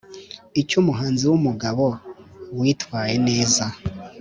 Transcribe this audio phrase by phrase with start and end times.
[0.61, 1.85] icy’umuhanzi w’umugabo
[2.59, 3.65] witwaye neza